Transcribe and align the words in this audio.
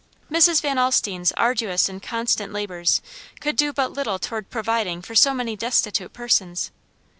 Mrs. 0.31 0.63
Van 0.63 0.77
Alstine's 0.79 1.31
arduous 1.33 1.87
and 1.87 2.01
constant 2.01 2.51
labors 2.51 3.03
could 3.39 3.55
do 3.55 3.71
but 3.71 3.93
little 3.93 4.17
toward 4.17 4.49
providing 4.49 5.03
for 5.03 5.13
so 5.13 5.31
many 5.31 5.55
destitute 5.55 6.11
persons. 6.11 6.71